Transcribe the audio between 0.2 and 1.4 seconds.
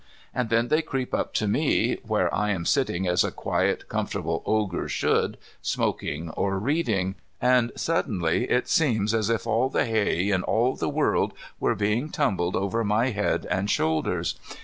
And then they creep up